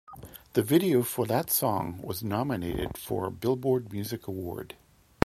[0.53, 4.75] The video for that song was nominated for a Billboard Music Award.